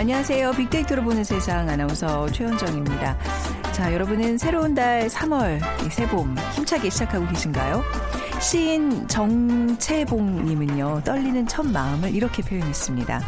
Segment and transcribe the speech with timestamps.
[0.00, 0.52] 안녕하세요.
[0.52, 3.18] 빅데이터로 보는 세상 아나운서 최현정입니다.
[3.72, 7.82] 자, 여러분은 새로운 달 3월 새봄 힘차게 시작하고 계신가요?
[8.40, 13.20] 시인 정채봉님은요, 떨리는 첫 마음을 이렇게 표현했습니다.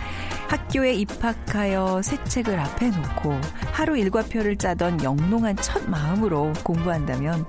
[0.49, 3.39] 학교에 입학하여 새 책을 앞에 놓고
[3.73, 7.45] 하루 일과표를 짜던 영롱한 첫 마음으로 공부한다면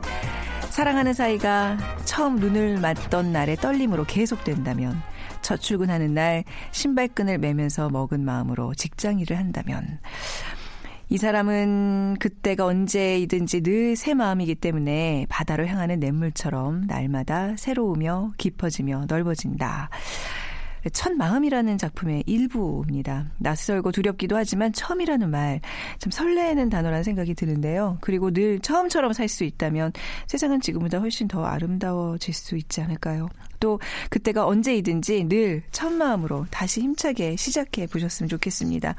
[0.70, 5.01] 사랑하는 사이가 처음 눈을 맞던 날의 떨림으로 계속된다면
[5.44, 10.00] 첫 출근하는 날 신발끈을 매면서 먹은 마음으로 직장 일을 한다면
[11.10, 19.90] 이 사람은 그때가 언제이든지 늘 새 마음이기 때문에 바다로 향하는 냇물처럼 날마다 새로우며 깊어지며 넓어진다.
[20.91, 23.28] 첫 마음이라는 작품의 일부입니다.
[23.38, 25.62] 낯설고 두렵기도 하지만 처음이라는 말
[26.00, 27.98] 참 설레는 단어라는 생각이 드는데요.
[28.02, 29.94] 그리고 늘 처음처럼 살 수 있다면
[30.28, 33.30] 세상은 지금보다 훨씬 더 아름다워질 수 있지 않을까요?
[33.64, 38.96] 또 그때가 언제이든지 늘 첫 마음으로 다시 힘차게 시작해 보셨으면 좋겠습니다.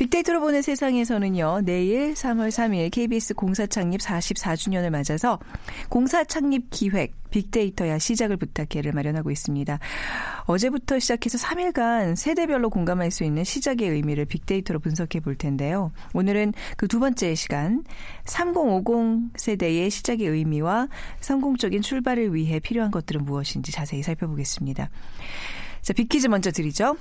[0.00, 5.38] 빅데이터로 보는 세상에서는요, 내일 3월 3일 KBS 공사 창립 44주년을 맞아서
[5.90, 9.78] 공사 창립 기획 빅데이터야 시작을 부탁해를 마련하고 있습니다.
[10.46, 15.92] 어제부터 시작해서 3일간 세대별로 공감할 수 있는 시작의 의미를 빅데이터로 분석해 볼 텐데요.
[16.14, 17.84] 오늘은 그 두 번째 시간
[18.24, 20.88] 3050 세대의 시작의 의미와
[21.20, 24.88] 성공적인 출발을 위해 필요한 것들은 무엇인지 자세히 살펴보겠습니다.
[25.82, 26.96] 자, 빅퀴즈 먼저 드리죠.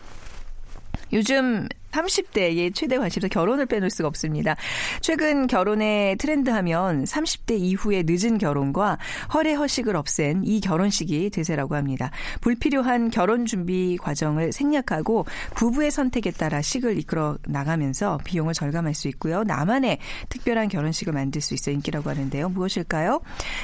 [1.13, 4.55] 요즘 30대의 최대 관심사 결혼을 빼놓을 수가 없습니다.
[5.01, 8.97] 최근 결혼의 트렌드 하면 30대 이후의 늦은 결혼과
[9.33, 12.11] 허례 허식을 없앤 이 결혼식이 대세라고 합니다.
[12.41, 19.43] 불필요한 결혼 준비 과정을 생략하고 부부의 선택에 따라 식을 이끌어 나가면서 비용을 절감할 수 있고요.
[19.43, 22.49] 나만의 특별한 결혼식을 만들 수 있어 인기라고 하는데요.
[22.49, 23.21] 무엇일까요?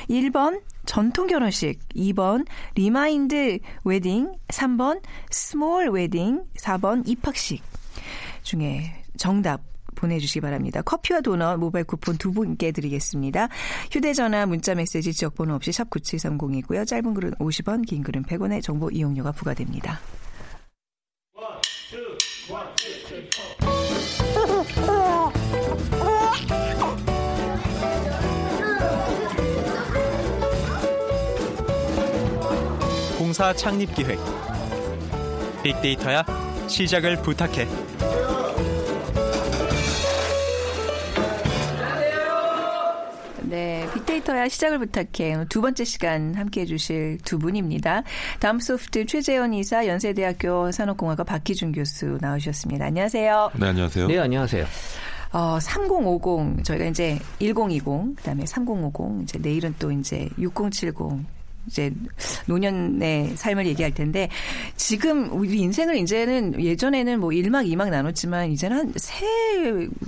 [0.10, 7.75] 1번 전통 결혼식, 2번 remind wedding, 3번 small wedding, 4번 입학식
[8.46, 9.62] 중에 정답
[9.96, 10.82] 보내주시기 바랍니다.
[10.82, 13.50] 커피와 도넛 모바일 쿠폰 두 분께 드리겠습니다.
[13.92, 16.86] 휴대전화 문자 메시지 지역번호 없이 샵 9730이고요.
[16.86, 20.00] 짧은 글은 50원, 긴 글은 100원의 정보 이용료가 부과됩니다.
[33.18, 34.20] 공사 창립 기획
[35.64, 36.24] 빅데이터야
[36.68, 37.68] 시작을 부탁해
[43.96, 48.04] 빅데이터야 시작을 부탁해 두 번째 시간 함께 해 주실 두 분입니다.
[48.40, 52.86] 다음 소프트 최재현 이사 연세대학교 산업공학과 박희준 교수 나오셨습니다.
[52.86, 53.52] 안녕하세요.
[53.56, 54.08] 네, 안녕하세요.
[54.08, 54.66] 네, 안녕하세요.
[55.32, 60.96] 어, 3050 저희가 이제 1020 그다음에 3050 이제 내일은 또 이제 6070
[61.68, 61.92] 이제
[62.48, 64.30] 노년의 삶을 얘기할 텐데
[64.76, 69.26] 지금 우리 인생을 이제는 예전에는 뭐 1막, 2막 나눴지만 이제는 한 세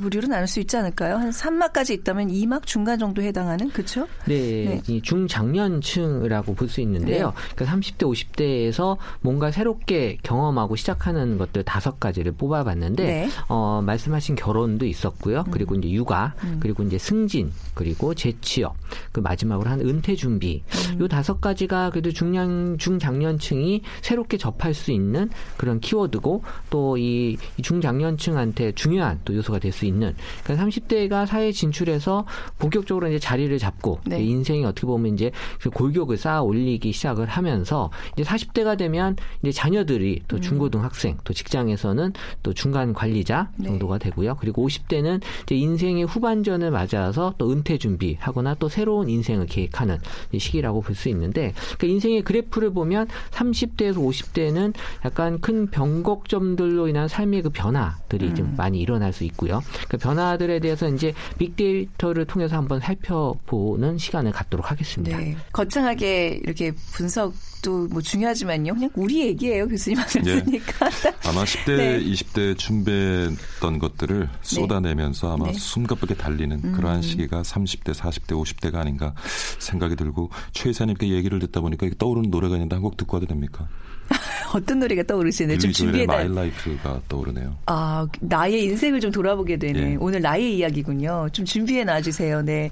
[0.01, 1.15] 부류로 나눌 수 있지 않을까요?
[1.17, 4.07] 한 3막까지 있다면 2막 중간 정도 해당하는 그렇죠?
[4.25, 5.01] 네, 네.
[5.01, 7.27] 중장년층이라고 볼 수 있는데요.
[7.27, 7.33] 네.
[7.55, 13.29] 그러니까 30대, 50대에서 뭔가 새롭게 경험하고 시작하는 것들 다섯 가지를 뽑아봤는데 네.
[13.47, 15.45] 어, 말씀하신 결혼도 있었고요.
[15.47, 15.51] 음.
[15.51, 16.57] 그리고 이제 육아, 음.
[16.59, 18.75] 그리고 이제 승진, 그리고 재취업,
[19.13, 20.61] 그 마지막으로 한 은퇴 준비.
[20.93, 20.99] 음.
[20.99, 27.37] 요 다섯 가지 가 그래도 중량 중장년층이 새롭게 접할 수 있는 그런 키워드고 또 이
[27.61, 32.25] 중장년층한테 중요한 또 요소가 될 수 있는 그러니까 30대가 사회 진출해서
[32.57, 34.23] 본격적으로 이제 자리를 잡고 네.
[34.23, 40.23] 인생이 어떻게 보면 이제 그 골격을 쌓아 올리기 시작을 하면서 이제 40대가 되면 이제 자녀들이
[40.27, 40.41] 또 음.
[40.41, 43.67] 중고등학생 또 직장에서는 또 중간 관리자 네.
[43.67, 44.05] 정도가 네.
[44.05, 44.37] 되고요.
[44.39, 49.99] 그리고 50대는 이제 인생의 후반전을 맞아서 또 은퇴 준비하거나 또 새로운 인생을 계획하는
[50.37, 54.73] 시기라고 볼 수 있는데 있는데 그 인생의 그래프를 보면 30대에서 50대는
[55.05, 58.35] 약간 큰 변곡점들로 인한 삶의 그 변화들이 음.
[58.35, 59.61] 좀 많이 일어날 수 있고요.
[59.87, 65.17] 그 변화들에 대해서 이제 빅데이터를 통해서 한번 살펴보는 시간을 갖도록 하겠습니다.
[65.17, 65.37] 네.
[65.53, 68.73] 거창하게 이렇게 분석 인식도 뭐 중요하지만요.
[68.73, 70.89] 그냥 우리 얘기예요, 교수님 하셨으니까.
[71.03, 71.13] 네.
[71.25, 71.99] 아마 10대, 네.
[72.03, 75.53] 20대 준비했던 것들을 쏟아내면서 아마 네.
[75.53, 76.71] 숨가쁘게 달리는 음.
[76.73, 79.13] 그러한 시기가 30대, 40대, 50대가 아닌가
[79.59, 83.67] 생각이 들고 최 이사님께 얘기를 듣다 보니까 떠오르는 노래가 있는데 한 곡 듣고 와도 됩니까?
[84.53, 85.57] 어떤 노래가 떠오르시네요.
[85.57, 87.57] 좀 준비해 My Life가 떠오르네요.
[87.65, 89.97] 아, 나의 인생을 좀 돌아보게 되는 예.
[89.99, 91.27] 오늘 나의 이야기군요.
[91.33, 92.41] 좀 준비해 놔 주세요.
[92.41, 92.69] 네.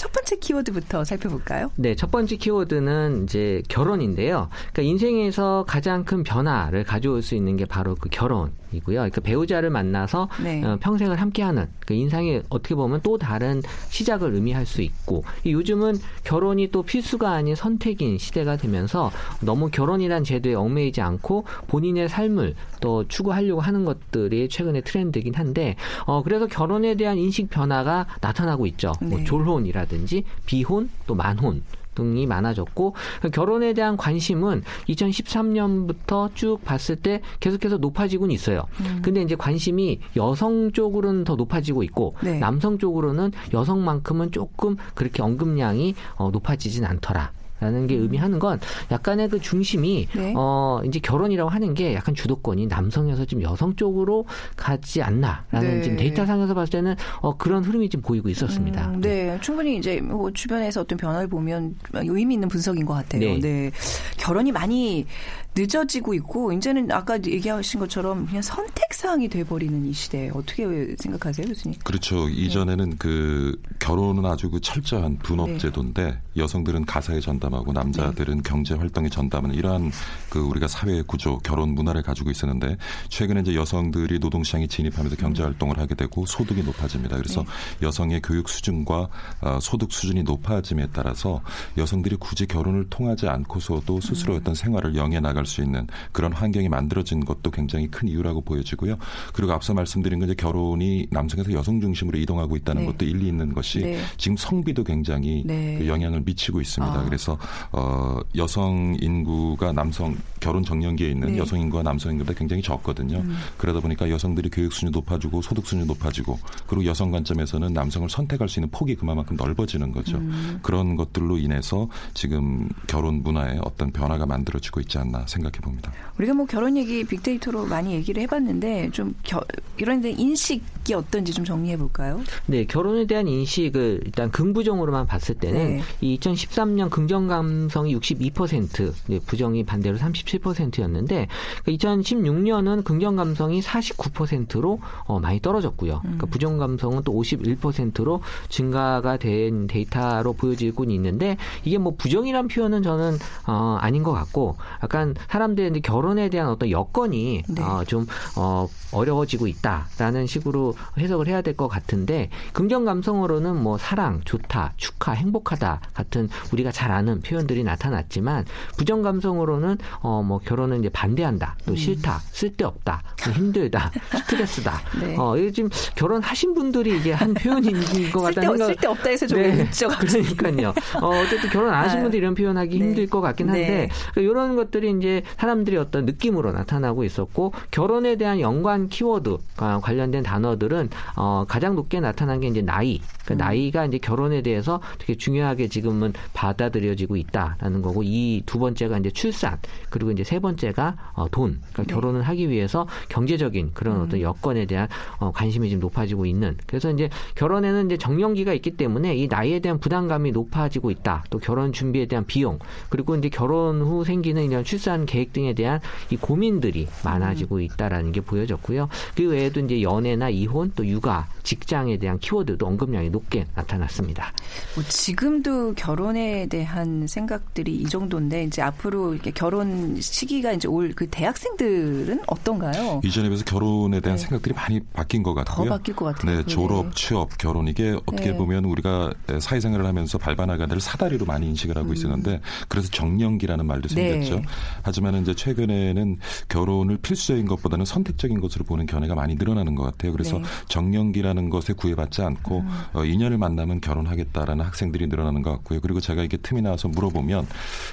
[0.00, 1.70] 첫 번째 키워드부터 살펴볼까요?
[1.76, 4.48] 네, 첫 번째 키워드는 이제 결혼인데요.
[4.72, 8.50] 그러니까 인생에서 가장 큰 변화를 가져올 수 있는 게 바로 그 결혼.
[8.72, 8.96] 이고요.
[8.96, 10.64] 그러니까 배우자를 만나서 네.
[10.64, 16.70] 어, 평생을 함께하는 그 인생이 어떻게 보면 또 다른 시작을 의미할 수 있고 요즘은 결혼이
[16.70, 19.10] 또 필수가 아닌 선택인 시대가 되면서
[19.40, 25.76] 너무 결혼이란 제도에 얽매이지 않고 본인의 삶을 또 추구하려고 하는 것들이 최근의 트렌드이긴 한데
[26.06, 28.92] 어 그래서 결혼에 대한 인식 변화가 나타나고 있죠.
[29.00, 29.16] 뭐 네.
[29.16, 31.62] 뭐 졸혼이라 든지 비혼 또 만혼
[31.94, 32.94] 등이 많아졌고
[33.32, 38.64] 결혼에 대한 관심은 2013년부터 쭉 봤을 때 계속해서 높아지고는 있어요.
[38.80, 39.00] 음.
[39.02, 42.38] 근데 이제 관심이 여성 쪽으로는 더 높아지고 있고 네.
[42.38, 47.32] 남성 쪽으로는 여성만큼은 조금 그렇게 언급량이 어, 높아지진 않더라.
[47.60, 48.58] 라는 게 의미하는 건
[48.90, 50.32] 약간의 그 중심이 네.
[50.36, 54.26] 어 이제 결혼이라고 하는 게 약간 주도권이 남성에서 좀 여성 쪽으로
[54.56, 55.82] 가지 않나라는 네.
[55.82, 58.90] 지금 데이터 상에서 봤을 때는 어 그런 흐름이 좀 보이고 있었습니다.
[58.90, 59.38] 음, 네.
[59.40, 63.20] 충분히 이제 뭐 주변에서 어떤 변화를 보면 의미 있는 분석인 것 같아요.
[63.20, 63.40] 네.
[63.40, 63.70] 네.
[64.16, 65.06] 결혼이 많이
[65.54, 71.78] 늦어지고 있고 이제는 아까 얘기하신 것처럼 그냥 선택 사항이 돼버리는 이 시대에 어떻게 생각하세요, 교수님?
[71.82, 72.26] 그렇죠.
[72.26, 72.34] 네.
[72.34, 75.58] 이전에는 그 결혼은 아주 그 철저한 분업 네.
[75.58, 78.42] 제도인데 여성들은 가사에 전담하고 남자들은 네.
[78.44, 79.90] 경제 활동에 전담하는 이러한
[80.28, 82.76] 그 우리가 사회 구조, 결혼 문화를 가지고 있었는데
[83.08, 85.46] 최근에 이제 여성들이 노동 시장에 진입하면서 경제 음.
[85.46, 87.16] 활동을 하게 되고 소득이 높아집니다.
[87.16, 87.86] 그래서 네.
[87.86, 89.08] 여성의 교육 수준과
[89.40, 91.42] 어, 소득 수준이 높아짐에 따라서
[91.76, 94.40] 여성들이 굳이 결혼을 통하지 않고서도 스스로 음.
[94.40, 98.96] 어떤 생활을 영해 나가 나갈 수 있는 그런 환경이 만들어진 것도 굉장히 큰 이유라고 보여지고요.
[99.32, 102.86] 그리고 앞서 말씀드린 건 이제 결혼이 남성에서 여성 중심으로 이동하고 있다는 네.
[102.88, 104.00] 것도 일리 있는 것이 네.
[104.18, 105.78] 지금 성비도 굉장히 네.
[105.78, 106.94] 그 영향을 미치고 있습니다.
[106.94, 107.04] 아.
[107.04, 107.38] 그래서
[107.72, 111.38] 어 여성 인구가 남성 결혼 정년기에 있는 네.
[111.38, 113.18] 여성 인구와 남성 인구보다 굉장히 적거든요.
[113.18, 113.36] 음.
[113.56, 118.60] 그러다 보니까 여성들이 교육 수준이 높아지고 소득 수준이 높아지고 그리고 여성 관점에서는 남성을 선택할 수
[118.60, 120.18] 있는 폭이 그만큼 넓어지는 거죠.
[120.18, 120.58] 음.
[120.62, 125.92] 그런 것들로 인해서 지금 결혼 문화에 어떤 변화가 만들어지고 있지 않나 생각해 봅니다.
[126.18, 129.40] 우리가 뭐 결혼 얘기 빅데이터로 많이 얘기를 해봤는데 좀 겨,
[129.78, 132.20] 이런 데 인식이 어떤지 좀 정리해 볼까요?
[132.46, 135.82] 네, 결혼에 대한 인식을 일단 긍부정으로만 봤을 때는 네.
[136.02, 141.28] 2013년 긍정 감성이 62%, 네, 부정이 반대로 37%였는데
[141.66, 146.00] 2016년은 긍정 감성이 49%로 어, 많이 떨어졌고요.
[146.00, 146.30] 그러니까 음.
[146.30, 153.78] 부정 감성은 또 51%로 증가가 된 데이터로 보여지고 있는데 이게 뭐 부정이란 표현은 저는 어,
[153.80, 157.62] 아닌 것 같고 약간 사람들이 결혼에 대한 어떤 여건이 네.
[157.62, 158.06] 어, 좀
[158.36, 165.12] 어, 어려워지고 있다라는 식으로 해석을 해야 될 것 같은데 긍정 감성으로는 뭐 사랑, 좋다, 축하,
[165.12, 168.44] 행복하다 같은 우리가 잘 아는 표현들이 나타났지만
[168.78, 171.76] 부정 감성으로는 어, 뭐 결혼은 이제 반대한다, 또 음.
[171.76, 174.80] 싫다, 쓸데없다, 뭐 힘들다, 스트레스다.
[175.00, 175.16] 네.
[175.18, 177.74] 어, 지금 결혼하신 분들이 이게 한 표현인
[178.12, 178.66] 것 같다는 생각.
[178.66, 179.62] 쓸데없다 해서 좀 네.
[179.62, 179.88] 웃죠.
[179.88, 180.68] 그러니까요.
[181.02, 182.84] 어, 어쨌든 결혼 안 하신 분들 이런 표현하기 네.
[182.84, 183.88] 힘들 것 같긴 한데 네.
[184.14, 190.90] 그러니까 이런 것들이 이제 사람들이 어떤 느낌으로 나타나고 있었고 결혼에 대한 연관 키워드 관련된 단어들은
[191.16, 193.00] 어, 가장 높게 나타난 게 이제 나이.
[193.24, 193.38] 그러니까 음.
[193.38, 199.58] 나이가 이제 결혼에 대해서 되게 중요하게 지금은 받아들여지고 있다라는 거고 이 두 번째가 이제 출산
[199.90, 201.60] 그리고 이제 세 번째가 어, 돈.
[201.72, 201.94] 그러니까 네.
[201.94, 204.02] 결혼을 하기 위해서 경제적인 그런 음.
[204.02, 204.88] 어떤 여건에 대한
[205.18, 206.56] 어, 관심이 지금 높아지고 있는.
[206.66, 211.24] 그래서 이제 결혼에는 이제 정년기가 있기 때문에 이 나이에 대한 부담감이 높아지고 있다.
[211.30, 215.80] 또 결혼 준비에 대한 비용 그리고 이제 결혼 후 생기는 이런 출산 계획 등에 대한
[216.10, 217.62] 이 고민들이 많아지고 음.
[217.62, 218.88] 있다라는 게 보여졌고요.
[219.16, 224.32] 그 외에도 이제 연애나 이혼 또 육아, 직장에 대한 키워드도 언급량이 높게 나타났습니다.
[224.74, 231.08] 뭐 지금도 결혼에 대한 생각들이 이 정도인데 이제 앞으로 이렇게 결혼 시기가 이제 올 그
[231.08, 233.00] 대학생들은 어떤가요?
[233.04, 234.22] 이전에 비해서 결혼에 대한 네.
[234.22, 235.64] 생각들이 많이 바뀐 것 같고요.
[235.68, 236.36] 더 바뀔 것 같아요.
[236.36, 238.36] 네, 졸업, 취업, 결혼 이게 어떻게 네.
[238.36, 241.94] 보면 우리가 사회생활을 하면서 밟아나가야 될 사다리로 많이 인식을 하고 음.
[241.94, 244.12] 있었는데 그래서 정년기라는 말도 네.
[244.24, 244.42] 생겼죠.
[244.90, 246.18] 하지만 이제 최근에는
[246.48, 250.10] 결혼을 필수적인 것보다는 선택적인 것으로 보는 견해가 많이 늘어나는 것 같아요.
[250.10, 250.44] 그래서 네.
[250.68, 252.68] 정년기라는 것에 구애받지 않고 음.
[252.92, 255.80] 어, 인연을 만나면 결혼하겠다라는 학생들이 늘어나는 것 같고요.
[255.80, 257.46] 그리고 제가 이게 틈이 나서 물어보면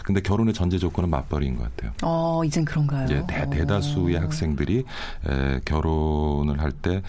[0.04, 1.92] 근데 결혼의 전제 조건은 맞벌이인 것 같아요.
[2.02, 3.08] 어, 이젠 그런가요?
[3.12, 4.22] 예, 대, 대다수의 어.
[4.22, 4.80] 학생들이
[5.30, 7.02] 에, 결혼을 할 때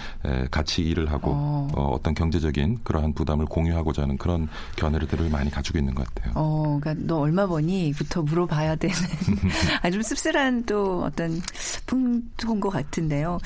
[0.51, 1.69] 같이 일을 하고 어.
[1.75, 6.33] 어, 어떤 경제적인 그러한 부담을 공유하고자 하는 그런 견해들을 많이 가지고 있는 것 같아요.
[6.37, 8.95] 어, 그러니까 너 얼마 버니?부터 물어봐야 되는
[9.83, 11.41] 아주 씁쓸한 또 어떤
[11.87, 13.39] 풍토인 것 같은데요.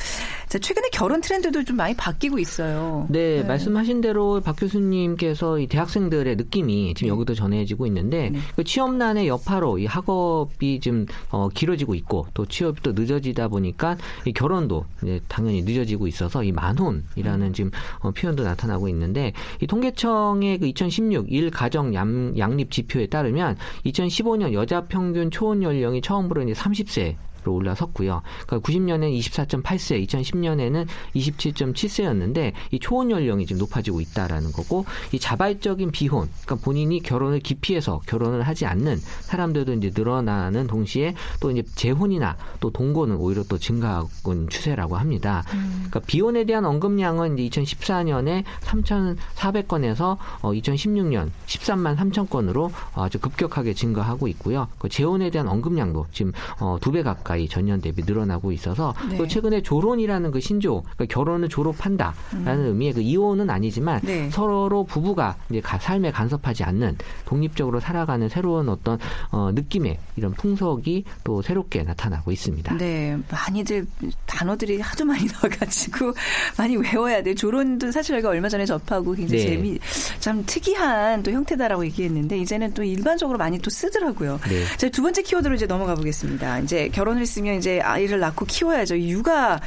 [0.53, 3.07] 자, 최근에 결혼 트렌드도 좀 많이 바뀌고 있어요.
[3.09, 3.43] 네, 네.
[3.43, 7.11] 말씀하신 대로 박 교수님께서 이 대학생들의 느낌이 지금 네.
[7.15, 8.39] 여기도 전해지고 있는데 네.
[8.55, 14.35] 그 취업난의 여파로 이 학업이 좀 어, 길어지고 있고 또 취업이 또 늦어지다 보니까 이
[14.35, 17.53] 결혼도 이제 당연히 늦어지고 있어서 이 만혼이라는 음.
[17.55, 19.33] 지금 어, 표현도 나타나고 있는데
[19.63, 23.57] 이 통계청의 그 2016 일가정 양립 지표에 따르면
[23.87, 28.23] 2015년 여자 평균 초혼 연령이 처음으로 이제 30세 로 올라섰고요.
[28.47, 36.29] 그러니까 90년에는 24.8세, 2010년에는 27.7세였는데 이 초혼 연령이 지금 높아지고 있다라는 거고 이 자발적인 비혼,
[36.45, 42.71] 그러니까 본인이 결혼을 기피해서 결혼을 하지 않는 사람들도 이제 늘어나는 동시에 또 이제 재혼이나 또
[42.71, 45.45] 동거는 오히려 또 증가하는 추세라고 합니다.
[45.55, 45.87] 음.
[45.89, 54.29] 그러니까 비혼에 대한 언급량은 이제 2014년에 3,400건에서 어 2016년 13만 3천 건으로 아주 급격하게 증가하고
[54.29, 54.69] 있고요.
[54.79, 59.17] 그 재혼에 대한 언급량도 지금 어 2배 가까이 가까이 전년 대비 늘어나고 있어서 네.
[59.17, 62.67] 또 최근에 조론이라는 그 신조 그러니까 결혼을 졸업한다라는 음.
[62.67, 64.29] 의미의 그 이혼은 아니지만 네.
[64.31, 68.99] 서로 부부가 이제 삶에 간섭하지 않는 독립적으로 살아가는 새로운 어떤
[69.31, 72.77] 어, 느낌의 이런 풍속이 또 새롭게 나타나고 있습니다.
[72.77, 73.87] 네, 많이들
[74.27, 76.13] 단어들이 하도 많이 나와가지고
[76.59, 77.35] 많이 외워야 돼.
[77.35, 79.49] 조론도 사실 저희가 얼마 전에 접하고 굉장히 네.
[79.49, 79.79] 재미
[80.21, 84.39] 참 특이한 또 형태다라고 얘기했는데 이제는 또 일반적으로 많이 또 쓰더라고요.
[84.49, 84.91] 네.
[84.91, 86.61] 두 번째 키워드로 이제 넘어가 보겠습니다.
[86.61, 88.99] 이제 결혼을 했으면 이제 아이를 낳고 키워야죠.
[88.99, 89.61] 육아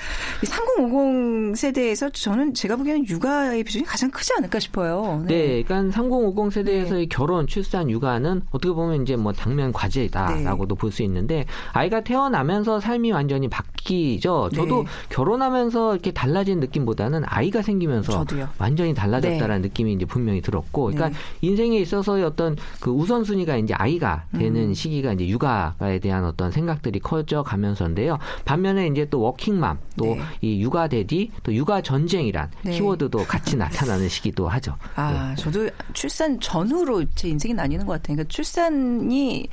[0.44, 5.24] 3050 세대에서 저는 제가 보기에는 육아의 비중이 가장 크지 않을까 싶어요.
[5.26, 7.08] 네, 네 그러니까 3050 세대에서의 네.
[7.10, 10.80] 결혼, 출산, 육아는 어떻게 보면 이제 뭐 당면 과제다라고도 네.
[10.80, 14.50] 볼수 있는데 아이가 태어나면서 삶이 완전히 바뀌죠.
[14.54, 14.90] 저도 네.
[15.10, 18.50] 결혼하면서 이렇게 달라진 느낌보다는 아이가 생기면서 저도요.
[18.58, 19.68] 완전히 달라졌다라는 네.
[19.68, 21.16] 느낌이 이제 분명히 들었고, 그러니까 네.
[21.42, 24.74] 인생에 있어서의 어떤 그 우선순위가 이제 아이가 되는 음.
[24.74, 28.20] 시기가 이제 육아에 대한 어떤 생각들이 커져 가면서인데요.
[28.44, 30.60] 반면에 이제 또 워킹맘, 또이 네.
[30.60, 32.72] 육아 대디, 또 육아 전쟁이란 네.
[32.72, 34.75] 키워드도 같이 나타나는 시기도 하죠.
[34.96, 35.42] 아, 네.
[35.42, 38.16] 저도 출산 전후로 제 인생이 나뉘는 것 같아요.
[38.16, 39.48] 그러니까 출산이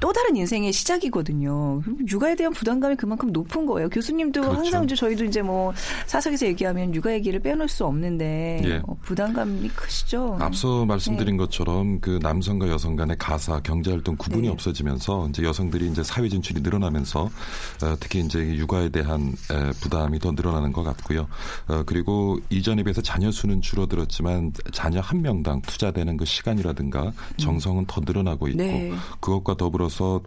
[0.00, 1.82] 또 다른 인생의 시작이거든요.
[2.08, 3.88] 육아에 대한 부담감이 그만큼 높은 거예요.
[3.88, 4.58] 교수님도 그렇죠.
[4.58, 5.72] 항상 이제 저희도 이제 뭐
[6.06, 8.82] 사석에서 얘기하면 육아 얘기를 빼놓을 수 없는데 예.
[8.86, 10.36] 어, 부담감이 크시죠.
[10.40, 11.44] 앞서 말씀드린 네.
[11.44, 14.48] 것처럼 그 남성과 여성 간의 가사, 경제 활동 구분이 네.
[14.48, 19.34] 없어지면서 이제 여성들이 이제 사회 진출이 늘어나면서 어, 특히 이제 육아에 대한
[19.80, 21.26] 부담이 더 늘어나는 것 같고요.
[21.68, 28.00] 어, 그리고 이전에 비해서 자녀 수는 줄어들었지만 자녀 한 명당 투자되는 그 시간이라든가 정성은 더
[28.04, 28.92] 늘어나고 있고 네.
[29.20, 30.20] 그것과 더불어서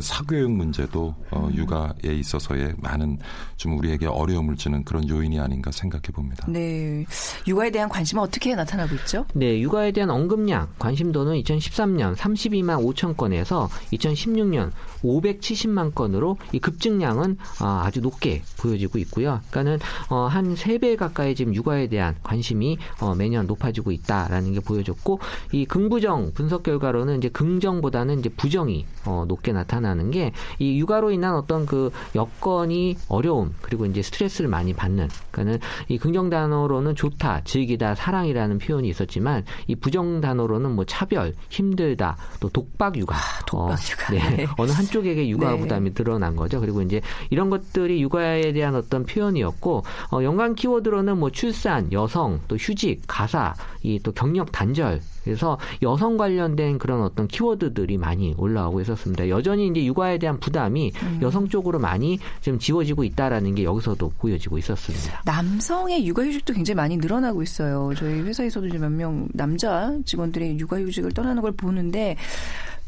[0.00, 1.54] 사교육 문제도 어, 음.
[1.54, 3.18] 육아에 있어서의 많은
[3.56, 6.46] 좀 우리에게 어려움을 주는 그런 요인이 아닌가 생각해 봅니다.
[6.48, 7.04] 네.
[7.46, 9.24] 육아에 대한 관심은 어떻게 나타나고 있죠?
[9.34, 9.60] 네.
[9.60, 14.70] 육아에 대한 언급량, 관심도는 2013년 32만 5천 건에서 2016년
[15.02, 19.40] 570만 건으로 이 급증량은 아, 아주 높게 보여지고 있고요.
[19.50, 25.20] 그러니까는 어, 한세 배 가까이 지금 육아에 대한 관심이 어, 매년 높아지고 있다라는 게 보여졌고
[25.52, 31.34] 이 긍부정 분석 결과로는 이제 긍정보다는 이제 부정이 어, 높게 나타나는 게 이 육아로 인한
[31.34, 37.94] 어떤 그 여건이 어려움 그리고 이제 스트레스를 많이 받는 그러니까는 이 긍정 단어로는 좋다, 즐기다,
[37.94, 44.06] 사랑이라는 표현이 있었지만 이 부정 단어로는 뭐 차별, 힘들다, 또 독박 육아, 아, 독박 육아,
[44.06, 44.36] 어, 네.
[44.36, 44.46] 네.
[44.56, 45.58] 어느 한쪽에게 육아 네.
[45.58, 46.60] 부담이 드러 난 거죠.
[46.60, 47.00] 그리고 이제
[47.30, 53.54] 이런 것들이 육아에 대한 어떤 표현이었고 어, 연관 키워드로는 뭐 출산, 여성, 또 휴직, 가사,
[53.82, 59.28] 이 또 경력 단절 그래서 여성 관련된 그런 어떤 키워드들이 많이 올라오고 있었습니다.
[59.28, 61.18] 여전히 이제 육아에 대한 부담이 음.
[61.22, 65.22] 여성 쪽으로 많이 좀 지워지고 있다라는 게 여기서도 보여지고 있었습니다.
[65.24, 67.92] 남성의 육아휴직도 굉장히 많이 늘어나고 있어요.
[67.96, 72.16] 저희 회사에서도 이제 몇 명 남자 직원들이 육아휴직을 떠나는 걸 보는데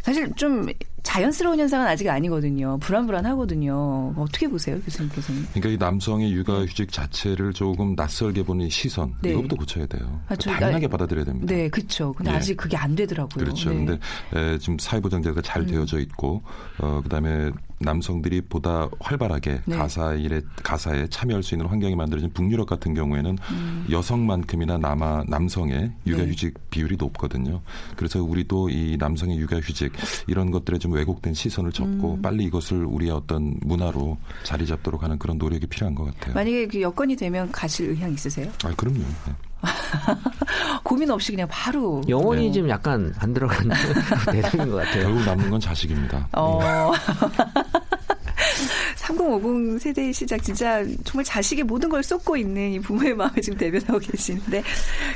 [0.02, 0.66] 사실 좀
[1.04, 2.78] 자연스러운 현상은 아직 아니거든요.
[2.78, 4.14] 불안불안하거든요.
[4.16, 5.46] 어떻게 보세요, 교수님께서는?
[5.52, 9.30] 그러니까 이 남성의 육아휴직 자체를 조금 낯설게 보는 시선 네.
[9.30, 10.20] 이것부터 고쳐야 돼요.
[10.28, 11.54] 아, 당연하게 받아들여야 됩니다.
[11.54, 12.12] 네, 그렇죠.
[12.14, 12.36] 근데 예.
[12.36, 13.44] 아직 그게 안 되더라고요.
[13.44, 13.70] 그렇죠.
[13.70, 13.76] 네.
[13.76, 13.98] 근데
[14.34, 15.66] 에, 지금 사회보장제가 잘 음.
[15.66, 16.42] 되어져 있고
[16.78, 19.76] 어, 그다음에 남성들이 보다 활발하게 네.
[19.76, 23.86] 가사 일에 가사에 참여할 수 있는 환경이 만들어진 북유럽 같은 경우에는 음.
[23.90, 26.60] 여성만큼이나 남아 남성의 육아휴직 네.
[26.70, 27.60] 비율이 높거든요.
[27.96, 29.92] 그래서 우리도 이 남성의 육아휴직
[30.28, 32.22] 이런 것들에 좀 왜곡된 시선을 접고 음.
[32.22, 36.34] 빨리 이것을 우리의 어떤 문화로 자리 잡도록 하는 그런 노력이 필요한 것 같아요.
[36.34, 38.50] 만약에 그 여건이 되면 가실 의향 있으세요?
[38.64, 38.98] 아, 그럼요.
[38.98, 39.32] 네.
[40.84, 42.02] 고민 없이 그냥 바로.
[42.08, 42.52] 영혼이 네.
[42.52, 43.74] 좀 약간 안 들어가는
[44.30, 45.04] 대상인 것 같아요.
[45.04, 46.28] 결국 남는 건 자식입니다.
[46.32, 46.92] 어.
[49.04, 53.98] 3050 세대의 시작 진짜 정말 자식의 모든 걸 쏟고 있는 이 부모의 마음을 지금 대변하고
[53.98, 54.62] 계시는데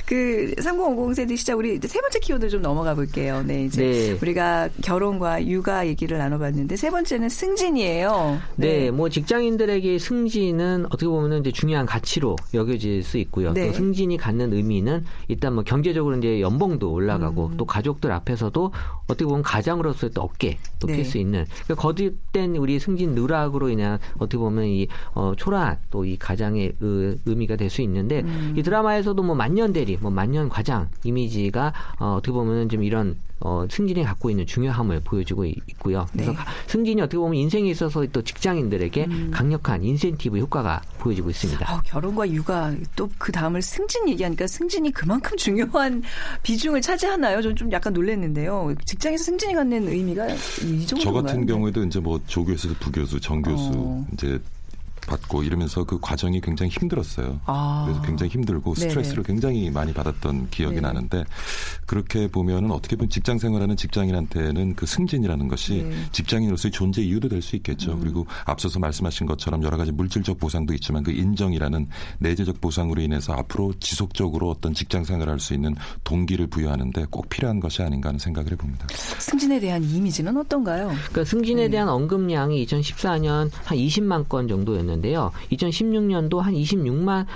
[0.05, 3.43] 그 3050 세대 시작 우리 세 번째 키워드 좀 넘어가 볼게요.
[3.47, 4.19] 네, 이제 네.
[4.21, 8.41] 우리가 결혼과 육아 얘기를 나눠봤는데 세 번째는 승진이에요.
[8.57, 8.91] 네, 네.
[8.91, 13.55] 뭐 직장인들에게 승진은 어떻게 보면 이제 중요한 가치로 여겨질 수 있고요.
[13.55, 13.69] 네.
[13.69, 17.57] 또 승진이 갖는 의미는 일단 뭐 경제적으로 이제 연봉도 올라가고 음.
[17.57, 18.73] 또 가족들 앞에서도
[19.07, 21.21] 어떻게 보면 가장으로서의 또 어깨 또 필수 네.
[21.21, 26.73] 있는 그러니까 거듭된 우리 승진 누락으로 인한 어떻게 보면 이 어, 초라한 또 이 가장의
[26.81, 28.55] 의, 의미가 될 수 있는데 음.
[28.57, 33.65] 이 드라마에서도 뭐 만년 대리, 뭐 만년 과장 이미지가 어, 어떻게 보면 좀 이런 어,
[33.71, 36.07] 승진이 갖고 있는 중요함을 보여주고 있고요.
[36.13, 36.39] 그래서 네.
[36.67, 39.31] 승진이 어떻게 보면 인생에 있어서 또 직장인들에게 음.
[39.33, 41.73] 강력한 인센티브 효과가 보여지고 있습니다.
[41.73, 46.03] 어, 결혼과 육아 또 그 다음을 승진 얘기하니까 승진이 그만큼 중요한
[46.43, 47.43] 비중을 차지하나요?
[47.43, 48.75] 저는 좀 약간 놀랐는데요.
[48.85, 50.29] 직장에서 승진이 갖는 의미가
[50.65, 51.05] 이 정도.
[51.05, 54.07] 저 같은 경우에도 이제 뭐 조교수, 부교수, 정교수 어.
[54.13, 54.41] 이제
[55.09, 57.41] 받고 이러면서 그 과정이 굉장히 힘들었어요.
[57.47, 57.85] 아.
[57.87, 59.27] 그래서 굉장히 힘들고 스트레스를 네네.
[59.27, 60.81] 굉장히 많이 받았던 기억이 네.
[60.83, 61.25] 나는데
[61.87, 65.97] 그렇게 보면은 어떻게 보면 직장 생활하는 직장인한테는 그 승진이라는 것이 네.
[66.13, 67.93] 직장인으로서의 존재 이유도 될 수 있겠죠.
[67.93, 68.01] 음.
[68.01, 71.89] 그리고 앞서서 말씀하신 것처럼 여러 가지 물질적 보상도 있지만 그 인정이라는
[72.19, 77.61] 내재적 보상으로 인해서 앞으로 지속적으로 어떤 직장 생활을 할 수 있는 동기를 부여하는데 꼭 필요한
[77.61, 78.89] 것이 아닌가 하는 생각을 해봅니다.
[79.19, 80.89] 승진에 대한 이미지는 어떤가요?
[80.89, 81.71] 그러니까 승진에 네.
[81.71, 85.33] 대한 언급량이 2014년 한 20만 건 정도였는데 있는데요.
[85.53, 87.27] 2016년도 한 26만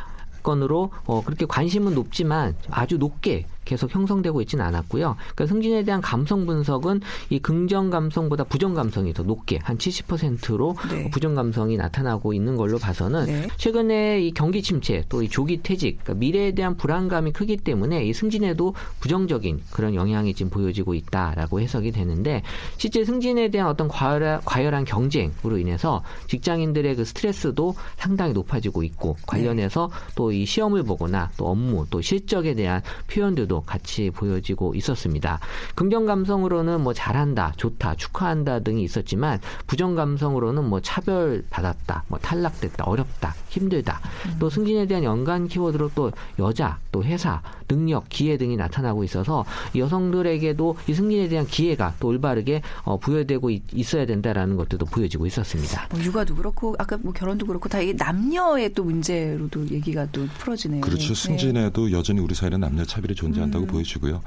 [0.43, 5.17] 건으로 어, 그렇게 관심은 높지만 아주 높게 계속 형성되고 있지는 않았고요.
[5.35, 7.01] 그러니까 승진에 대한 감성 분석은
[7.31, 11.11] 이 긍정 감성보다 부정 감성이 더 높게 한 70%로 네.
[11.11, 13.49] 부정 감성이 나타나고 있는 걸로 봐서는 네.
[13.57, 18.13] 최근에 이 경기 침체 또 이 조기 퇴직 그러니까 미래에 대한 불안감이 크기 때문에 이
[18.13, 22.43] 승진에도 부정적인 그런 영향이 지금 보여지고 있다라고 해석이 되는데
[22.77, 29.89] 실제 승진에 대한 어떤 과열, 과열한 경쟁으로 인해서 직장인들의 그 스트레스도 상당히 높아지고 있고 관련해서
[29.91, 30.15] 네.
[30.17, 35.39] 또이 시험을 보거나 또 업무 또 실적에 대한 표현들도 모습도 같이 보여지고 있었습니다.
[35.75, 42.85] 긍정 감성으로는 뭐 잘한다, 좋다, 축하한다 등이 있었지만 부정 감성으로는 뭐 차별 받았다, 뭐 탈락됐다,
[42.85, 44.01] 어렵다, 힘들다.
[44.27, 44.37] 음.
[44.39, 49.45] 또 승진에 대한 연관 키워드로 또 여자, 또 회사, 능력, 기회 등이 나타나고 있어서
[49.75, 55.89] 여성들에게도 이 승진에 대한 기회가 또 올바르게 어, 부여되고 있, 어야 된다라는 것들도 보여지고 있었습니다.
[55.91, 60.81] 뭐 육아도 그렇고 아까 뭐 결혼도 그렇고 다 이게 남녀의 또 문제로도 얘기가 또 풀어지네요.
[60.81, 61.09] 그렇죠.
[61.09, 61.15] 네.
[61.15, 61.93] 승진에도 네.
[61.93, 63.69] 여전히 우리 사회는 남녀 차별이 존재 한다고 음.
[63.69, 64.21] 보여지고요.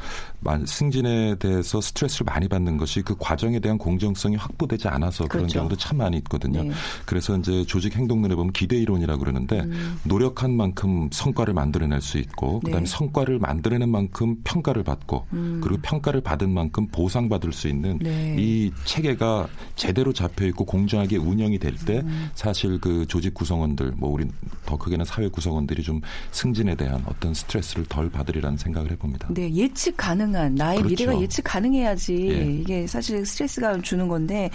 [0.65, 5.47] 승진에 대해서 스트레스를 많이 받는 것이 그 과정에 대한 공정성이 확보되지 않아서 그렇죠.
[5.47, 6.63] 그런 경우도 참 많이 있거든요.
[6.63, 6.71] 네.
[7.05, 9.99] 그래서 이제 조직 행동론에 보면 기대 이론이라고 그러는데 음.
[10.03, 12.91] 노력한 만큼 성과를 만들어낼 수 있고 그다음에 네.
[12.91, 15.61] 성과를 만들어낸 만큼 평가를 받고 음.
[15.63, 18.35] 그리고 평가를 받은 만큼 보상받을 수 있는 네.
[18.37, 22.29] 이 체계가 제대로 잡혀 있고 공정하게 운영이 될때 음.
[22.35, 24.25] 사실 그 조직 구성원들 뭐 우리
[24.65, 26.01] 더 크게는 사회 구성원들이 좀
[26.31, 29.04] 승진에 대한 어떤 스트레스를 덜 받으리라는 생각을 해봅니다.
[29.29, 30.89] 네, 예측 가능한 나의 그렇죠.
[30.89, 32.45] 미래가 예측 가능해야지 예.
[32.61, 34.49] 이게 사실 스트레스가 주는 건데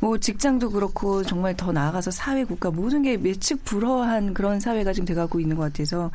[0.00, 5.04] 뭐 직장도 그렇고 정말 더 나아가서 사회 국가 모든 게 예측 불허한 그런 사회가 지금
[5.06, 6.10] 돼가고 있는 것 같아서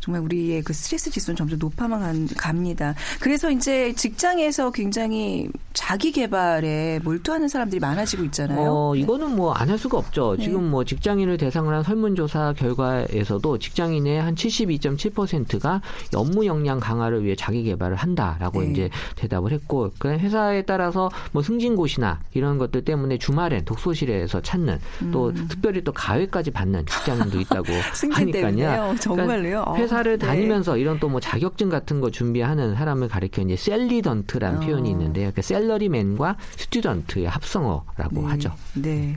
[0.00, 2.94] 정말 우리의 그 스트레스 지수는 점점 높아만 갑니다.
[3.20, 8.70] 그래서 이제 직장에서 굉장히 자기 개발에 몰두하는 사람들이 많아지고 있잖아요.
[8.70, 10.36] 어, 이거는 뭐 안 할 수가 없죠.
[10.36, 10.44] 네.
[10.44, 15.80] 지금 뭐 직장인을 대상으로 한 설문조사 결과에서도 직장인의 한 72.7%가
[16.14, 18.70] 업무 역량 강화를 위해 자기 개발을 한다라고 네.
[18.70, 24.80] 이제 대답을 했고, 그 회사에 따라서 뭐 승진고시나 이런 것들 때문에 주말엔 독서실에서 찾는
[25.12, 25.46] 또 음.
[25.48, 27.66] 특별히 또 과외까지 받는 직장인도 있다고
[28.12, 28.96] 하니까요.
[29.00, 29.62] 정말로요.
[29.64, 30.26] 그러니까 회사를 네.
[30.26, 34.60] 다니면서 이런 또 뭐 자격증 같은 거 준비하는 사람을 가리켜 이제 샐러던트라는 어.
[34.62, 35.24] 표현이 있는데요.
[35.24, 38.26] 그러니까 셀러리맨과 student의 합성어라고 네.
[38.28, 38.52] 하죠.
[38.74, 39.16] 네.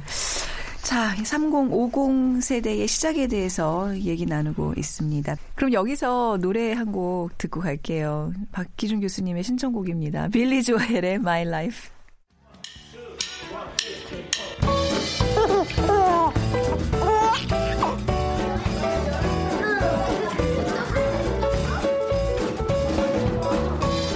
[0.86, 5.36] 자, 3050 세대의 시작에 대해서 얘기 나누고 있습니다.
[5.56, 8.32] 그럼 여기서 노래 한 곡 듣고 갈게요.
[8.52, 10.28] 박희준 교수님의 신청곡입니다.
[10.30, 11.90] 빌리 조엘의 My Life.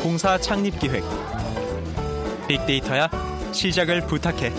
[0.04, 1.04] 공사 창립 기획
[2.48, 3.10] 빅데이터야
[3.52, 4.52] 시작을 부탁해.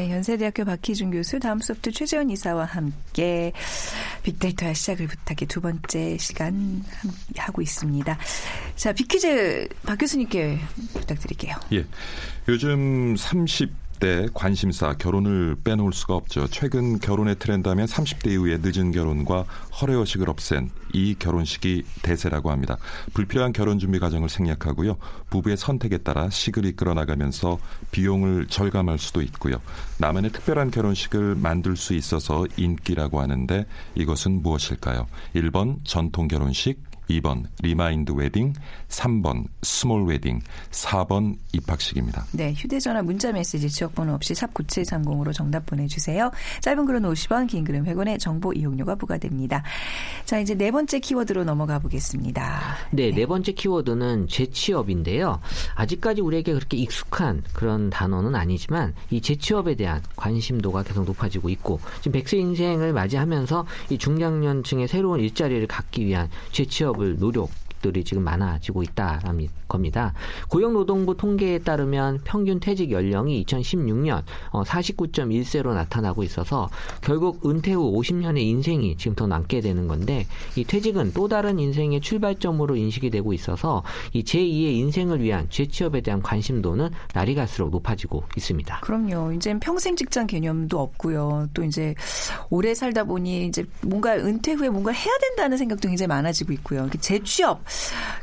[0.00, 3.52] 네, 연세대학교 박희준 교수, 다음 소프트 최재원 이사와 함께
[4.22, 6.82] 빅데이터야 시작을 부탁해 두 번째 시간
[7.36, 8.16] 하고 있습니다.
[8.76, 10.58] 자, 빅퀴즈 박 교수님께
[10.94, 11.54] 부탁드릴게요.
[11.74, 11.84] 예.
[12.48, 16.46] 요즘 30 30 대 관심사 결혼을 빼놓을 수가 없죠.
[16.48, 19.44] 최근 결혼의 트렌드하면 30대 이후에 늦은 결혼과
[19.80, 22.78] 허례허식을 없앤 이 결혼식이 대세라고 합니다.
[23.12, 24.96] 불필요한 결혼 준비 과정을 생략하고요.
[25.28, 27.58] 부부의 선택에 따라 식을 이끌어 나가면서
[27.90, 29.56] 비용을 절감할 수도 있고요.
[29.98, 35.06] 나만의 특별한 결혼식을 만들 수 있어서 인기라고 하는데 이것은 무엇일까요?
[35.34, 38.52] 1번 전통 결혼식, 2번 remind wedding,
[38.88, 42.24] 3번 small wedding, 4번 입학식입니다.
[42.32, 46.30] 네, 휴대전화 문자 메시지 지역번호 없이 샵 9730으로 정답 보내주세요.
[46.60, 49.62] 짧은 글은 50원, 긴 글은 100원의 정보 이용료가 부과됩니다.
[50.24, 52.76] 자, 이제 네 번째 키워드로 넘어가 보겠습니다.
[52.92, 55.40] 네, 네, 네 번째 키워드는 재취업인데요.
[55.74, 62.12] 아직까지 우리에게 그렇게 익숙한 그런 단어는 아니지만 이 재취업에 대한 관심도가 계속 높아지고 있고 지금
[62.12, 68.82] 백세 인생을 맞이하면서 이 중장년층의 새로운 일자리를 갖기 위한 재취업 을 노력 들이 지금 많아지고
[68.82, 70.12] 있다는 겁니다.
[70.48, 76.68] 고용노동부 통계에 따르면 평균 퇴직 연령이 2016년 49.1세로 나타나고 있어서
[77.00, 82.00] 결국 은퇴 후 50년의 인생이 지금 더 남게 되는 건데 이 퇴직은 또 다른 인생의
[82.00, 88.80] 출발점으로 인식이 되고 있어서 이 제2의 인생을 위한 재취업에 대한 관심도는 날이 갈수록 높아지고 있습니다.
[88.80, 89.32] 그럼요.
[89.32, 91.48] 이제 평생 직장 개념도 없고요.
[91.54, 91.94] 또 이제
[92.50, 96.88] 오래 살다 보니 이제 뭔가 은퇴 후에 뭔가 해야 된다는 생각도 굉장히 많아지고 있고요.
[97.00, 97.62] 재취업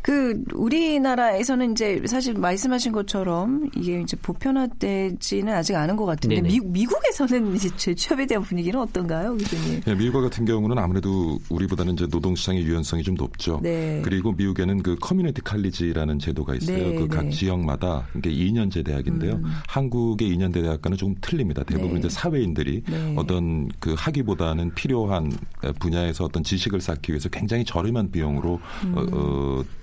[0.01, 7.55] 그 우리나라에서는 이제 사실 말씀하신 것처럼 이게 이제 보편화되지는 아직 않은 것 같은데 미, 미국에서는
[7.55, 9.81] 이제 재취업에 대한 분위기는 어떤가요, 교수님?
[9.81, 13.60] 네, 미국 같은 경우는 아무래도 우리보다는 이제 노동시장의 유연성이 좀 높죠.
[13.62, 14.01] 네.
[14.03, 16.77] 그리고 미국에는 그 커뮤니티 칼리지라는 제도가 있어요.
[16.77, 17.31] 네, 그각 네.
[17.31, 19.33] 지역마다 이게 2년제 대학인데요.
[19.33, 19.43] 음.
[19.67, 21.63] 한국의 2년제 대학과는 조금 틀립니다.
[21.63, 21.99] 대부분 네.
[21.99, 23.13] 이제 사회인들이 네.
[23.17, 25.31] 어떤 그 학위보다는 필요한
[25.79, 28.93] 분야에서 어떤 지식을 쌓기 위해서 굉장히 저렴한 비용으로 음.
[28.97, 29.37] 어, 어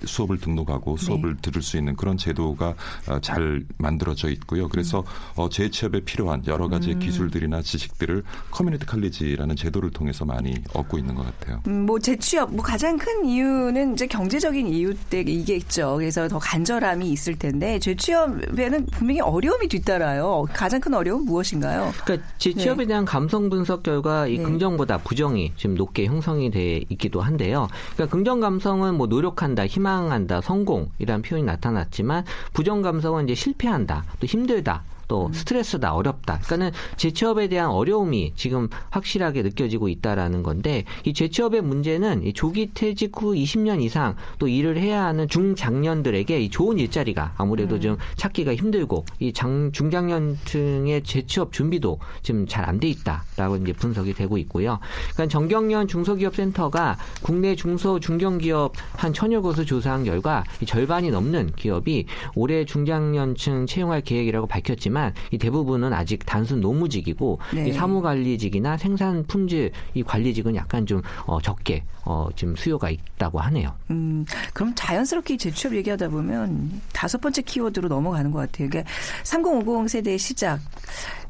[0.05, 1.05] 수업을 등록하고 네.
[1.05, 1.41] 수업을 네.
[1.41, 2.75] 들을 수 있는 그런 제도가
[3.07, 4.67] 어, 잘 만들어져 있고요.
[4.67, 5.03] 그래서
[5.35, 6.99] 어, 재취업에 필요한 여러 가지 음.
[6.99, 11.61] 기술들이나 지식들을 커뮤니티 칼리지라는 제도를 통해서 많이 얻고 있는 것 같아요.
[11.67, 15.95] 음, 뭐 재취업 뭐 가장 큰 이유는 이제 경제적인 이유 때이겠죠.
[15.97, 20.45] 그래서 더 간절함이 있을 텐데 재취업에는 분명히 어려움이 뒤따라요.
[20.53, 21.91] 가장 큰 어려움 무엇인가요?
[22.03, 22.87] 그러니까 재취업에 네.
[22.87, 24.43] 대한 감성 분석 결과 이 네.
[24.43, 27.67] 긍정보다 부정이 지금 높게 형성이 돼 있기도 한데요.
[27.93, 34.25] 그러니까 긍정 감성은 뭐 노력 노력한다, 희망한다, 성공이라는 표현이 나타났지만 부정 감성은 이제 실패한다, 또
[34.25, 35.33] 힘들다, 또 음.
[35.33, 36.39] 스트레스다 어렵다.
[36.39, 43.11] 그러니까는 재취업에 대한 어려움이 지금 확실하게 느껴지고 있다라는 건데 이 재취업의 문제는 이 조기 퇴직
[43.15, 47.81] 후 20년 이상 또 일을 해야 하는 중장년들에게 이 좋은 일자리가 아무래도 음.
[47.81, 54.13] 좀 찾기가 힘들고 이 장, 중장년층의 재취업 준비도 지금 잘 안 돼 있다라고 이제 분석이
[54.13, 54.79] 되고 있고요.
[55.13, 62.05] 그러니까 정경련 중소기업센터가 국내 중소 중견기업 한 천여 곳을 조사한 결과 이 절반이 넘는 기업이
[62.35, 67.67] 올해 중장년층 채용할 계획이라고 밝혔지만 있지만 이 대부분은 아직 단순 노무직이고 네.
[67.67, 73.73] 이 사무관리직이나 생산 품질 이 관리직은 약간 좀 어, 적게 어, 지금 수요가 있다고 하네요.
[73.89, 78.69] 음, 그럼 자연스럽게 재취업 얘기하다 보면 다섯 번째 키워드로 넘어가는 것 같아요.
[78.69, 78.89] 그러니까
[79.23, 80.59] 3050 세대의 시작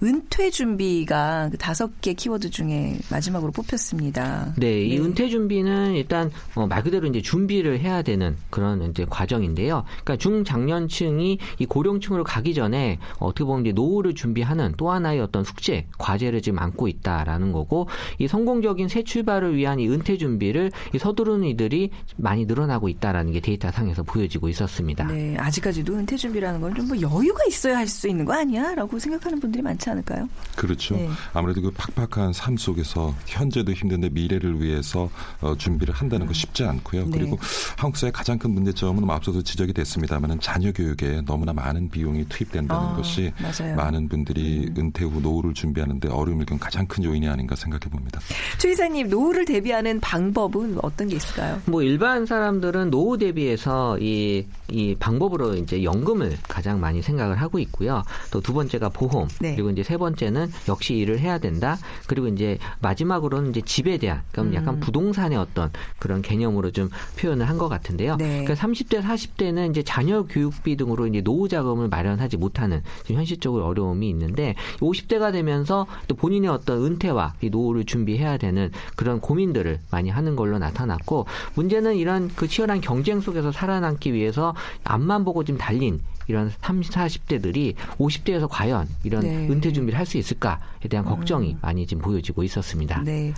[0.03, 4.53] 은퇴 준비가 그 다섯 개 키워드 중에 마지막으로 뽑혔습니다.
[4.57, 5.03] 네, 이 네.
[5.03, 9.83] 은퇴 준비는 일단 어, 말 그대로 이제 준비를 해야 되는 그런 이제 과정인데요.
[10.03, 15.85] 그러니까 중장년층이 이 고령층으로 가기 전에 어떻게 보면 이제 노후를 준비하는 또 하나의 어떤 숙제,
[15.97, 17.87] 과제를 지금 안고 있다라는 거고
[18.19, 23.39] 이 성공적인 새 출발을 위한 이 은퇴 준비를 이 서두르는 이들이 많이 늘어나고 있다라는 게
[23.39, 25.05] 데이터 상에서 보여지고 있었습니다.
[25.07, 29.39] 네, 아직까지도 은퇴 준비라는 건 좀 뭐 여유가 있어야 할 수 있는 거 아니야?라고 생각하는
[29.39, 30.27] 분들이 많지 않을까요?
[30.55, 30.95] 그렇죠.
[30.95, 31.09] 네.
[31.33, 35.09] 아무래도 그 팍팍한 삶 속에서 현재도 힘든데 미래를 위해서
[35.41, 37.05] 어, 준비를 한다는 거 쉽지 않고요.
[37.05, 37.11] 네.
[37.11, 37.37] 그리고
[37.77, 42.83] 한국 사회 가장 큰 문제점은 뭐 앞서도 지적이 됐습니다만은 자녀 교육에 너무나 많은 비용이 투입된다는
[42.83, 43.75] 아, 것이 맞아요.
[43.75, 44.75] 많은 분들이 음.
[44.77, 48.19] 은퇴 후 노후를 준비하는데 어려움을 겪은 가장 큰 요인이 아닌가 생각해 봅니다.
[48.57, 51.61] 주 이사님 노후를 대비하는 방법은 어떤 게 있을까요?
[51.65, 58.03] 뭐 일반 사람들은 노후 대비해서 이, 이 방법으로 이제 연금을 가장 많이 생각을 하고 있고요.
[58.31, 59.55] 또 두 번째가 보험 네.
[59.55, 61.77] 그리고 이제 세 번째는 역시 일을 해야 된다.
[62.07, 64.79] 그리고 이제 마지막으로는 이제 집에 대한 그럼 약간 음.
[64.79, 68.17] 부동산의 어떤 그런 개념으로 좀 표현을 한 것 같은데요.
[68.17, 68.43] 네.
[68.43, 74.09] 그러니까 30대 40대는 이제 자녀 교육비 등으로 이제 노후 자금을 마련하지 못하는 지금 현실적으로 어려움이
[74.09, 80.35] 있는데 50대가 되면서 또 본인의 어떤 은퇴와 이 노후를 준비해야 되는 그런 고민들을 많이 하는
[80.35, 86.51] 걸로 나타났고 문제는 이런 그 치열한 경쟁 속에서 살아남기 위해서 앞만 보고 지금 달린 이런
[86.61, 89.47] 30, 40대들이 50대에서 과연 이런 네.
[89.49, 91.59] 은퇴 준비를 할 수 있을까에 대한 걱정이 음.
[91.61, 93.01] 많이 지금 보여지고 있었습니다.
[93.03, 93.33] 네.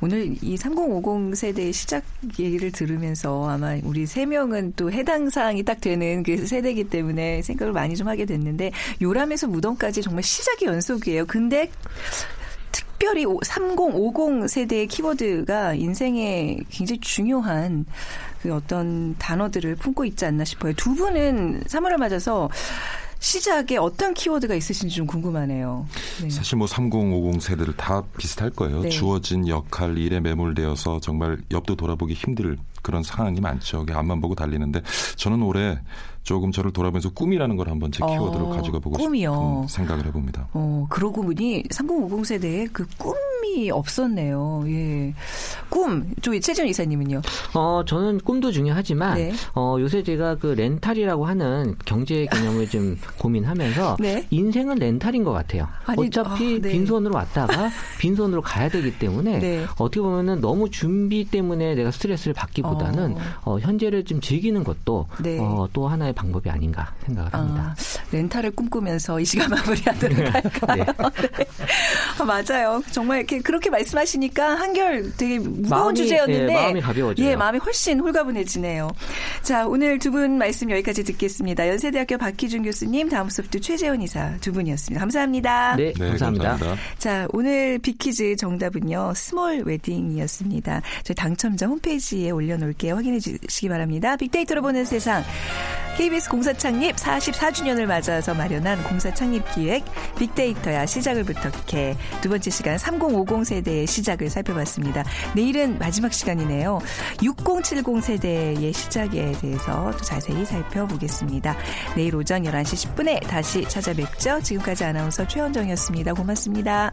[0.00, 2.04] 오늘 이 3050 세대의 시작
[2.38, 7.72] 얘기를 들으면서 아마 우리 세 명은 또 해당 사항이 딱 되는 그 세대이기 때문에 생각을
[7.72, 8.70] 많이 좀 하게 됐는데
[9.02, 11.26] 요람에서 무덤까지 정말 시작이 연속이에요.
[11.26, 11.70] 근데
[12.70, 17.84] 특별히 3050 세대의 키워드가 인생에 굉장히 중요한
[18.46, 20.72] 그 어떤 단어들을 품고 있지 않나 싶어요.
[20.74, 22.48] 두 분은 3월을 맞아서
[23.18, 25.84] 시작에 어떤 키워드가 있으신지 좀 궁금하네요.
[26.22, 26.30] 네.
[26.30, 28.82] 사실 뭐 3050 세대를 다 비슷할 거예요.
[28.82, 28.88] 네.
[28.88, 33.84] 주어진 역할, 일에 매몰되어서 정말 옆도 돌아보기 힘들 그런 상황이 많죠.
[33.92, 34.82] 앞만 보고 달리는데
[35.16, 35.80] 저는 올해
[36.22, 39.64] 조금 저를 돌아보면서 꿈이라는 걸 한번 제 어, 키워드로 가져가 보고 꿈이요.
[39.66, 40.48] 싶은 생각을 해봅니다.
[40.52, 43.14] 어, 그러고 보니 3050 세대에 그꿈
[43.46, 44.64] 이 없었네요.
[44.66, 45.14] 예.
[45.68, 46.10] 꿈.
[46.22, 47.22] 저기 최준 이사님은요?
[47.54, 49.32] 어, 저는 꿈도 중요하지만, 네.
[49.54, 54.26] 어, 요새 제가 그 렌탈이라고 하는 경제 개념을 좀 고민하면서, 네.
[54.30, 55.68] 인생은 렌탈인 것 같아요.
[55.86, 56.72] 아니, 어차피 아, 네.
[56.72, 59.64] 빈손으로 왔다가 빈손으로 가야 되기 때문에, 네.
[59.78, 63.52] 어떻게 보면은 너무 준비 때문에 내가 스트레스를 받기보다는, 어.
[63.52, 65.38] 어, 현재를 좀 즐기는 것도, 네.
[65.40, 67.74] 어, 또 하나의 방법이 아닌가 생각을 합니다.
[67.76, 70.84] 아, 렌탈을 꿈꾸면서 이 시간 마무리하도록 할까요?
[70.84, 71.46] 네.
[72.18, 72.82] 아, 맞아요.
[72.90, 77.26] 정말 이렇게 그렇게 말씀하시니까 한결 되게 무거운 마음이, 주제였는데 예, 마음이 가벼워져요.
[77.26, 78.90] 예, 마음이 훨씬 홀가분해지네요.
[79.42, 81.68] 자, 오늘 두 분 말씀 여기까지 듣겠습니다.
[81.68, 84.98] 연세대학교 박희준 교수님, 다음 소프트 최재원 이사 두 분이었습니다.
[85.00, 85.76] 감사합니다.
[85.76, 86.48] 네, 네, 감사합니다.
[86.50, 86.82] 감사합니다.
[86.98, 89.12] 자, 오늘 빅 퀴즈 정답은요.
[89.14, 90.82] small wedding이었습니다.
[91.04, 92.94] 저희 당첨자 홈페이지에 올려놓을게요.
[92.94, 94.16] 확인해 주시기 바랍니다.
[94.16, 95.22] 빅데이터로 보는 세상.
[95.96, 99.82] KBS 공사 창립 44주년을 맞아서 마련한 공사 창립 기획
[100.18, 105.04] 빅데이터야 시작을 부탁해 두 번째 시간 3050 세대의 시작을 살펴봤습니다.
[105.34, 106.80] 내일은 마지막 시간이네요.
[107.22, 111.56] 6070 세대의 시작에 대해서 또 자세히 살펴보겠습니다.
[111.94, 114.40] 내일 오전 11시 10분에 다시 찾아뵙죠.
[114.42, 116.12] 지금까지 아나운서 최현정이었습니다.
[116.12, 116.92] 고맙습니다.